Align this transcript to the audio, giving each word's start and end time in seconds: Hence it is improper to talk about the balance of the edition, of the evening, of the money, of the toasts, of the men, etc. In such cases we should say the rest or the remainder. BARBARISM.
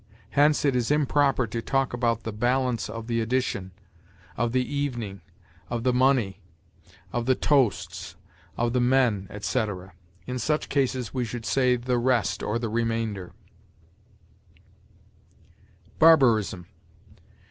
Hence 0.31 0.65
it 0.65 0.75
is 0.75 0.89
improper 0.89 1.45
to 1.45 1.61
talk 1.61 1.93
about 1.93 2.23
the 2.23 2.31
balance 2.33 2.89
of 2.89 3.05
the 3.05 3.21
edition, 3.21 3.69
of 4.35 4.51
the 4.51 4.65
evening, 4.65 5.21
of 5.69 5.83
the 5.83 5.93
money, 5.93 6.41
of 7.13 7.27
the 7.27 7.35
toasts, 7.35 8.15
of 8.57 8.73
the 8.73 8.81
men, 8.81 9.27
etc. 9.29 9.93
In 10.25 10.39
such 10.39 10.69
cases 10.69 11.13
we 11.13 11.23
should 11.23 11.45
say 11.45 11.75
the 11.75 11.99
rest 11.99 12.41
or 12.41 12.57
the 12.57 12.67
remainder. 12.67 13.33
BARBARISM. 15.99 16.65